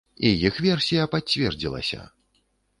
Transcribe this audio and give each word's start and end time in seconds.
І 0.29 0.29
іх 0.49 0.57
версія 0.67 1.05
пацвердзілася. 1.13 2.03